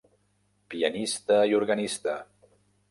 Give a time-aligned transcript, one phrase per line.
[0.75, 2.19] Pianista i organista.